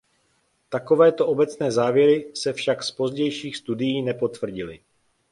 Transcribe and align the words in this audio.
Takovéto 0.69 1.27
obecné 1.27 1.71
závěry 1.71 2.31
se 2.35 2.53
však 2.53 2.83
z 2.83 2.91
pozdějších 2.91 3.57
studií 3.57 4.01
nepotvrdily. 4.01 4.79